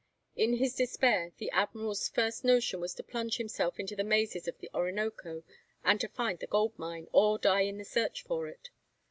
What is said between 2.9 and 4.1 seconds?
to plunge himself into the